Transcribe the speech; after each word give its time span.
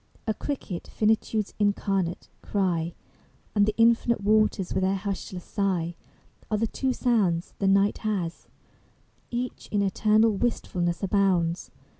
A 0.25 0.33
cricket, 0.33 0.87
finitude's 0.87 1.53
incarnate 1.59 2.27
cry, 2.41 2.95
And 3.53 3.67
the 3.67 3.75
infinite 3.77 4.21
waters 4.21 4.73
with 4.73 4.81
their 4.81 4.95
hushless 4.97 5.43
sigh 5.43 5.95
Are 6.49 6.57
the 6.57 6.65
two 6.65 6.91
sounds 6.91 7.53
The 7.59 7.67
night 7.67 7.99
has: 7.99 8.47
Each 9.29 9.67
in 9.71 9.83
eternal 9.83 10.31
wistfulness 10.35 11.03
abounds. 11.03 11.69